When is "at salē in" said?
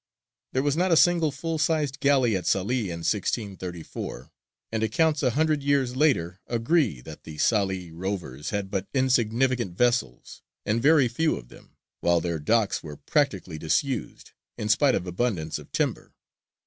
2.35-3.05